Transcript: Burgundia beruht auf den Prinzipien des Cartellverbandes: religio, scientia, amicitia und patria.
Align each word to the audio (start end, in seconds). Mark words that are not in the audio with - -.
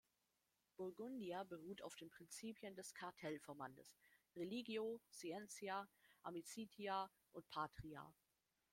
Burgundia 0.77 1.43
beruht 1.43 1.83
auf 1.83 1.95
den 1.95 2.09
Prinzipien 2.09 2.73
des 2.73 2.95
Cartellverbandes: 2.95 3.99
religio, 4.35 4.99
scientia, 5.11 5.87
amicitia 6.23 7.11
und 7.33 7.47
patria. 7.51 8.11